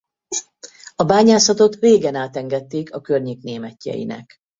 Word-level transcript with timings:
A 0.95 1.03
bányászatot 1.03 1.75
régen 1.75 2.15
átengedték 2.15 2.93
a 2.95 3.01
környék 3.01 3.41
németjeinek. 3.41 4.37